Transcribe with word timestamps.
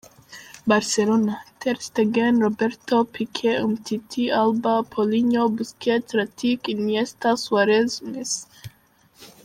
Barcelona: 0.71 1.33
Ter 1.59 1.75
Stegen; 1.87 2.35
Roberto, 2.45 2.97
Piqué, 3.13 3.51
Umtiti, 3.65 4.23
Alba; 4.41 4.75
Paulinho, 4.91 5.43
Busquets, 5.55 6.15
Rakitić, 6.17 6.63
Iniesta; 6.73 7.29
Suárez, 7.43 7.89
Messi. 8.09 8.45